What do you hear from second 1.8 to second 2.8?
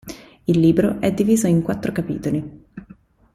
capitoli.